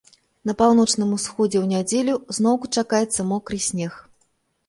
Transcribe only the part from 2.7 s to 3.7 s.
чакаецца мокры